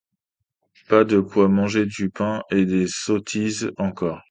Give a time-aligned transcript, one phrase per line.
[0.89, 4.19] Pas de quoi manger du pain, et des sottises encore!